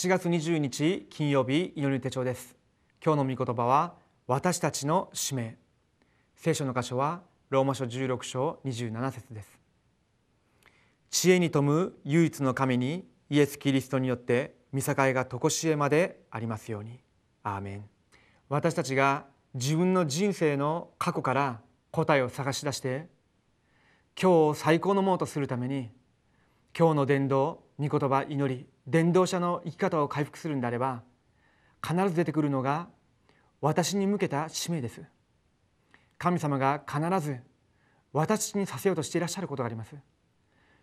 [0.00, 2.56] 8月20日金曜日祈り手帳です。
[3.04, 5.58] 今日の御言葉は私たちの使命。
[6.36, 7.20] 聖書の箇所は
[7.50, 9.58] ローマ書16章27節です。
[11.10, 17.00] 知恵に富む唯一の神にイエス・キリストによって見境が常しえまでありますように。
[17.42, 17.84] アーメン。
[18.48, 21.60] 私たちが自分の人生の過去から
[21.90, 23.06] 答えを探し出して
[24.18, 25.90] 今日を最高のものとするために
[26.74, 31.02] 今日の伝道御言葉祈り伝道者の生き方を回復するんであれば
[31.82, 32.88] 必ず出てくるのが
[33.62, 35.02] 私に向けた使命です。
[36.18, 37.38] 神様が必ず
[38.12, 39.96] 私にさせようとしていらっしゃることがあります。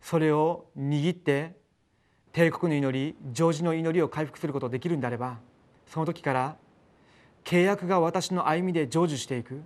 [0.00, 1.56] それを握って
[2.32, 5.38] 帝国の祈り常時の祈りを回復することができるんであれば
[5.86, 6.56] その時から
[7.44, 9.60] 契約が私の歩みで成就していく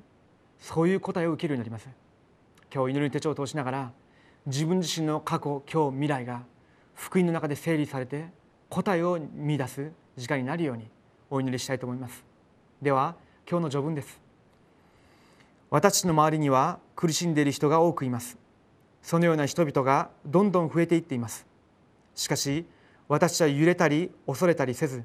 [0.59, 1.89] そういう答えを受けるようになります。
[2.75, 3.93] 今日祈りの手帳を通しながら
[4.47, 6.43] 自分自身の過去今日未来が
[6.95, 8.27] 福音の中で整理されて
[8.69, 10.89] 答えを見出す時間になるように
[11.31, 12.25] お祈りしたいと思います。
[12.81, 13.17] では
[13.49, 14.21] 今日の序文です。
[15.71, 18.37] 私の周りには苦しんでいる人が多くいます。
[19.03, 21.47] そのような人々がどんどん増えていっています。
[22.15, 22.67] しかし
[23.09, 25.05] 私は揺れたり恐れたりせず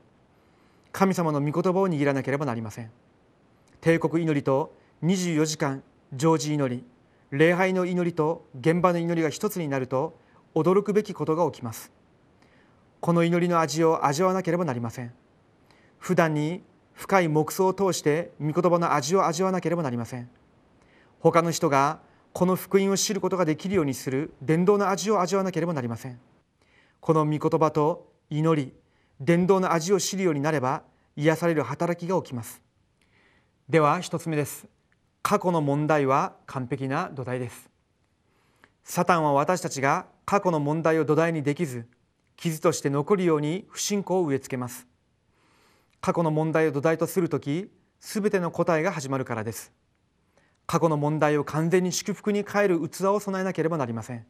[0.91, 2.91] 神様の御言葉を握らなければなりません。
[3.81, 6.83] 帝国祈りと24時間常時祈り
[7.31, 10.17] 礼拝の祈りと現場の祈りが一つになると
[10.55, 11.91] 驚くべきことが起きます。
[12.99, 15.13] この祈りの味を味わわなければなりません。
[15.99, 20.29] 普段に深い黙想を通して御言葉の味を味わわなければなりません。
[21.19, 21.99] 他の人が
[22.33, 26.19] この福音を知ることができるようにする伝道の味を味わわなければなりません。
[26.99, 28.73] この御言葉と祈り
[29.19, 30.83] 伝道の味を知るようになれば
[31.15, 32.61] 癒される働きが起きます。
[33.69, 34.67] では一つ目です。
[35.21, 37.69] 過去の問題は完璧な土台です。
[38.89, 41.89] サタンは私たちが過去の問題を土台にできず
[42.37, 44.87] 傷として残るように不信仰を植え付けます。
[45.99, 49.73] 過去の問題を土台とするときすべての答えが始まるからです。
[50.65, 54.25] 過去の問題を完全に祝福に変える器を備えなければなりません。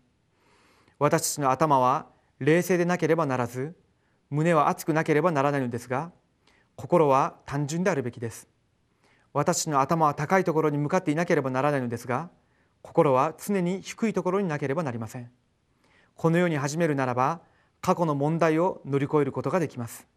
[0.97, 2.07] 私たちの頭は
[2.39, 3.75] 冷静でなければならず
[4.31, 6.11] 胸は熱くなければならないのですが
[6.75, 8.47] 心は単純であるべきです。
[9.33, 12.31] 私の頭は高いところに向かっていなければならないのですが
[12.87, 15.29] 心は常に低いところになければなりません。
[16.15, 17.41] このように始めるならば
[17.81, 20.07] 過去の問題を乗り越えることができます。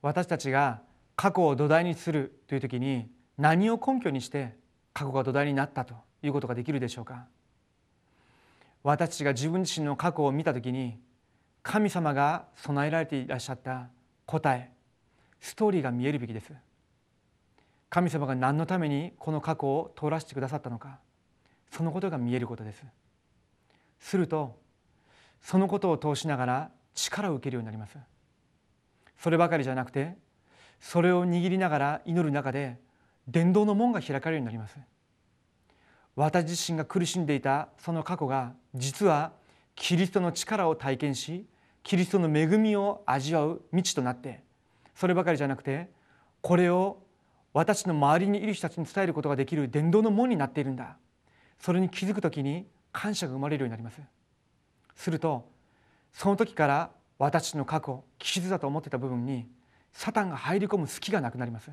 [0.00, 0.80] 私たちが
[1.16, 4.56] 過去を土台にするという時に何を根拠にして
[4.94, 7.26] 過去が土台になったということができるでしょうか。
[8.82, 10.98] 私たちが自分自身の過去を見た時に
[11.62, 13.90] 神様が備えられていらっしゃった
[14.24, 14.70] 答え
[15.40, 16.54] ストーリーが見えるべきです。
[17.90, 20.98] 神様が何のためにこの過去を通らせてくださったのか。
[21.72, 22.84] そのことが見えることです。
[23.98, 24.58] すると
[25.40, 27.96] そのことを通しながら力を受けるようになります。
[29.18, 30.16] そればかりじゃなくて
[30.80, 32.78] それを握りながら祈る中で
[33.26, 34.78] 伝道の門が開かれるようになります。
[36.14, 39.32] 私自身が苦しんでいたその過去が実は
[39.74, 41.46] キリストの力を体験し
[41.82, 44.42] キリストの恵みを味わう道となって
[44.94, 45.88] そればかりじゃなくて
[46.42, 46.98] これを
[47.54, 50.96] 私の周りにいる人たちに伝えることができる伝道の門になっているんだ。
[51.62, 54.00] それに気づく時に感謝が生まれるようになります。
[54.96, 55.48] すると
[56.12, 59.46] その時から私の過去傷だと思ってた部分に
[59.92, 61.70] サタンが入り込む隙がなくなります。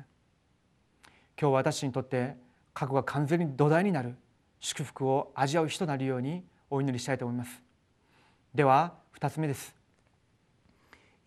[1.38, 2.36] 今日私にとって
[2.72, 4.14] 過去が完全に土台になる
[4.60, 7.60] 祝福を味わう人となるようにお祈りしたいと思います。
[8.54, 9.74] では2つ目です。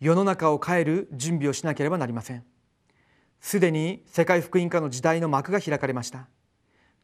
[0.00, 2.42] 世の中を変える準備をしなければなりません。
[3.42, 6.28] すでに世界福音化の時代の幕が開かれました。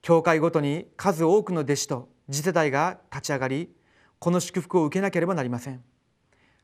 [0.03, 3.71] 教会ごとに数多くの弟子と次世代が立ち上がり
[4.19, 5.83] この祝福を受けなければなりません。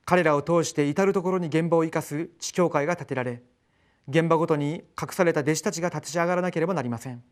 [0.06, 3.42] 彼らを通して至る所に現場を生かす地教会が建てられ
[4.08, 7.22] 現場ごとに隠された弟子たちが立ち上がらなければなりません。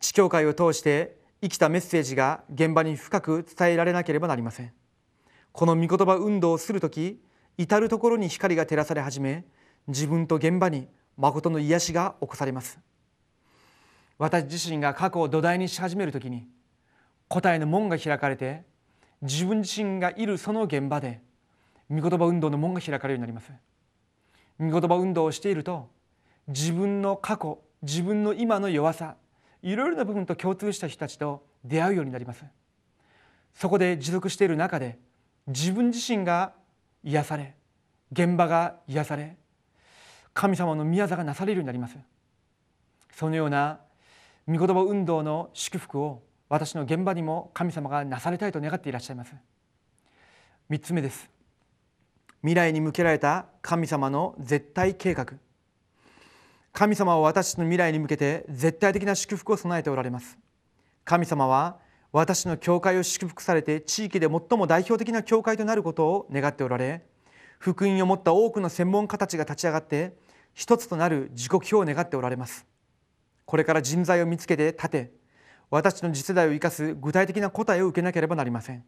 [0.00, 4.72] 地教会を通して生きたメッセージが現場に深く伝えられなければなりません。
[5.52, 7.20] この御言葉運動をする時
[7.56, 9.44] 至る所に光が照らされ始め
[9.86, 12.78] 自分と現場に誠の癒しが起こされます。
[14.18, 16.46] 私自身が過去を土台にし始めるときに
[17.28, 18.64] 答えの門が開かれて
[19.22, 21.20] 自分自身がいるその現場で
[21.90, 23.52] 御言葉運動の門が開かれるようになります。
[24.60, 25.88] 御言葉運動をしていると
[26.48, 29.16] 自分の過去自分の今の弱さ
[29.62, 32.44] いろいろな部分と共通した人たちと出会うようになります。
[33.54, 34.98] そこで持続している中で
[35.46, 36.52] 自分自身が
[37.02, 37.54] 癒され
[38.12, 39.36] 現場が癒され
[40.34, 41.96] 神様の宮座がなされるようになります。
[43.12, 43.80] そのような
[44.48, 49.34] 御言葉運動の祝福を私の現場にも神様がなされたいと願っていらっしゃいます。
[50.70, 51.28] 3つ目です。
[52.40, 55.34] 未来に向けられた神様の絶対計画。
[56.72, 60.38] 神様は私の未来に向けて絶対的な祝福を備えておられます。
[61.04, 61.76] 神様は
[62.10, 67.04] 私の教会を祝福されて地域で最も代表的な教会となることを願っておられ
[67.58, 70.14] 福音を持った多くの専門家たちが立ち上がって
[70.54, 72.64] 一つとなる時刻表を願っておられます。
[73.48, 75.10] これから人材を見つけて立て
[75.70, 78.84] 私の次世代を生かす具体的な答えを受けなければなりません。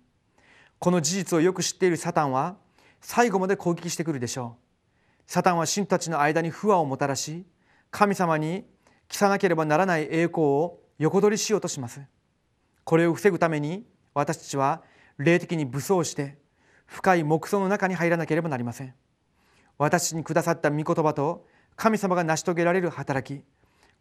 [0.78, 2.56] この事実をよく知っているサタンは
[3.00, 5.22] 最後まで攻撃してくるでしょう。
[5.26, 7.46] サタンは信徒たちの間に不和をもたらし
[7.90, 8.66] 神様に
[9.08, 12.02] 着さなければならない栄光を横取りしようとします。
[12.84, 14.82] これを防ぐために私たちは
[15.16, 16.36] 霊的に武装して
[16.84, 18.94] 深い木想の中に入らなければなりません。
[19.78, 21.46] 私にくださった御言葉と
[21.76, 23.42] 神様が成し遂げられる働き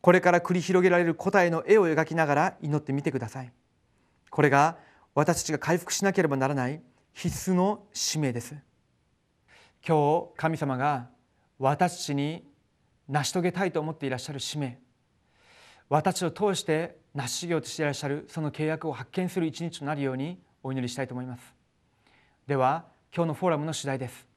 [0.01, 3.51] これから繰り広げられる答えの絵を描きながら祈ってみてください。
[4.29, 4.77] これが
[5.13, 6.81] 私たちが回復しなければならない
[7.13, 8.55] 必須の使命です。
[9.85, 11.09] 今日神様が
[11.57, 12.45] 私たちに
[13.07, 14.79] 成し遂げたいと思っていらっしゃる使命。
[15.89, 21.53] 私を通して成し遂げようとしていらっしゃるその契約を発見する一日となるようにお祈りしたいと思います。
[22.47, 24.27] では今日のフォーラムの次第です。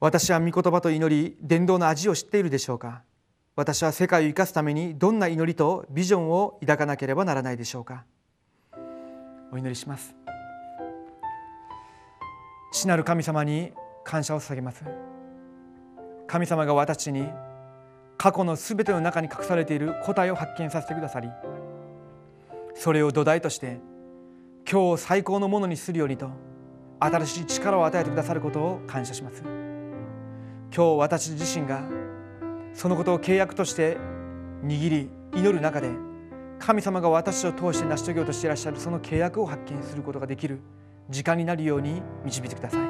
[0.00, 3.02] 私は御言葉と祈り伝道の味を知っているでしょうか。
[3.58, 8.04] 私は世界を生かすためにどんな祈りとビジョンを抱かなければならないでしょうか。
[9.50, 10.14] お祈りします。
[12.70, 13.72] 父なる神様に
[14.04, 14.84] 感謝を捧げます。
[16.28, 17.26] 神様が私に
[18.16, 21.28] 過去のすべての中に隠されている答えを発見させてくださり
[22.74, 23.80] それを土台として
[24.70, 26.30] 今日を最高のものにするようにと
[27.00, 29.42] 新しい力を与えてくださることを感謝します。
[29.42, 31.97] 今日私自身が
[32.78, 33.96] そのことを契約として
[34.62, 35.90] 握り祈る中で
[36.60, 40.60] 神様が私を通して成し遂げようとしていらっしゃるその契約を発見することができる
[41.10, 42.88] 時間になるように導いてください。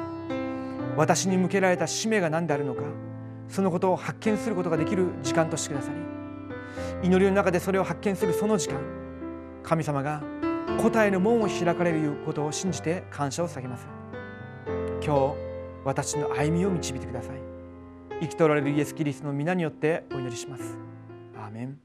[0.95, 2.83] 私に向けられた使命が何であるのか
[3.47, 5.91] そのことを発見することができる時間としてくださ
[7.01, 8.79] り祈りの中でそれを発見するその時間
[9.63, 10.21] 神様が
[10.83, 13.87] 答えの門を開かれることを信じて感謝を下げます。
[15.03, 15.35] 今日
[15.83, 17.58] 私の歩みを導いてください。
[18.21, 20.77] 生きとられるイエス・キリストの皆によってお祈りします。
[21.35, 21.79] アーメン。